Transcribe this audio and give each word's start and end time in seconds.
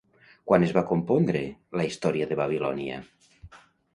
Quan 0.51 0.63
es 0.67 0.71
va 0.77 0.83
compondre 0.91 1.43
la 1.81 1.85
Història 1.89 2.29
de 2.31 2.39
Babilònia? 2.41 2.99